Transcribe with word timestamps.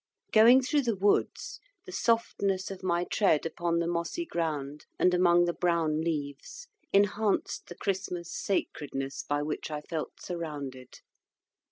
Going 0.31 0.63
through 0.63 0.81
the 0.81 0.95
woods, 0.95 1.59
the 1.85 1.91
softness 1.91 2.71
of 2.71 2.81
my 2.81 3.03
tread 3.03 3.45
upon 3.45 3.77
the 3.77 3.85
mossy 3.85 4.25
ground 4.25 4.87
and 4.97 5.13
among 5.13 5.45
the 5.45 5.53
brown 5.53 6.01
leaves 6.01 6.67
enhanced 6.91 7.67
the 7.67 7.75
Christmas 7.75 8.33
sacredness 8.33 9.21
by 9.21 9.43
which 9.43 9.69
I 9.69 9.81
felt 9.81 10.19
surrounded. 10.19 11.01